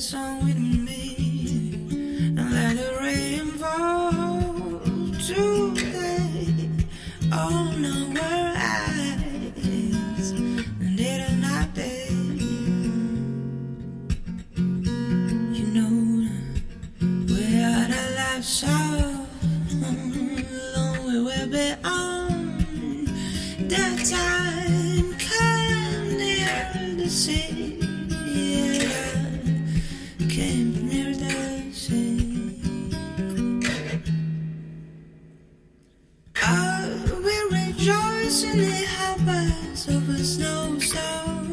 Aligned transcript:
song 0.00 0.44
with 0.44 0.56
me 0.56 1.16
and 2.36 2.52
let 2.52 2.76
it 2.76 3.00
rainbow 3.00 4.78
today. 5.18 6.70
Oh 7.32 7.74
no, 7.76 7.92
where 8.14 8.54
eyes 8.56 10.30
and 10.30 11.00
it 11.00 11.02
and 11.02 11.40
not 11.42 11.74
day. 11.74 12.06
You 15.52 15.66
know 15.74 16.28
we're 17.00 17.64
out 17.66 17.90
life 18.14 18.44
so 18.44 18.68
long 20.62 21.06
we 21.08 21.18
will 21.22 21.48
be 21.48 21.74
on 21.82 23.04
that 23.66 23.98
time 24.06 25.16
come 25.18 26.16
near 26.16 26.94
the 26.96 27.10
sea. 27.10 27.87
Rejoice 37.88 38.42
in 38.44 38.58
the 38.58 38.86
harvest 38.86 39.88
of 39.88 40.08
a 40.08 40.18
snowstorm. 40.18 41.48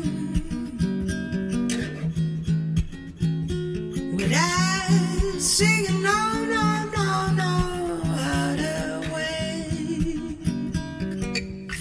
Without 4.15 5.39
singing, 5.39 6.01
no, 6.03 6.33
no, 6.55 6.89
no, 6.95 7.31
no, 7.41 7.51
out 8.19 8.59
way. 9.13 9.67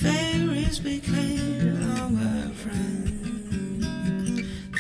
Fairies 0.01 0.79
became 0.79 1.77
our 2.23 2.49
friends. 2.63 3.87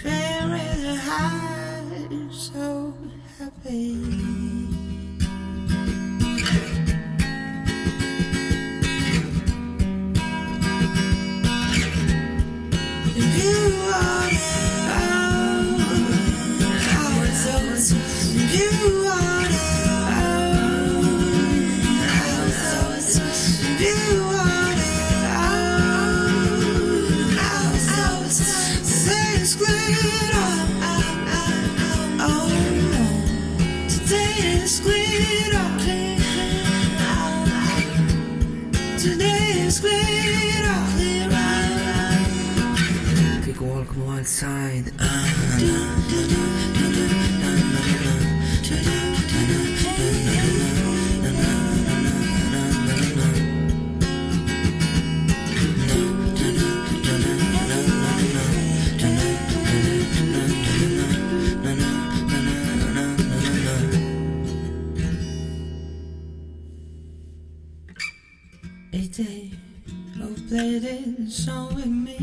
Fairies 0.03 0.85
are 0.85 0.97
high, 0.97 2.09
so 2.31 2.95
happy. 3.39 4.24
Today 34.65 34.73
is 34.73 34.81
glitter. 34.81 35.65
Today 38.99 39.67
is 39.67 39.81
glitter. 39.81 40.81
Take 43.45 43.61
A 68.95 69.09
day 69.09 69.51
of 70.23 70.49
bleeding 70.49 71.29
showing 71.29 72.05
me 72.05 72.17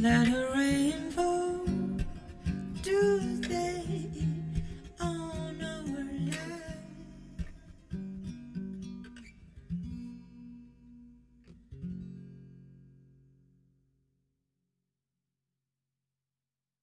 that 0.00 0.26
a 0.26 0.50
rainbow 0.56 1.66
do 2.80 3.36
they 3.42 4.03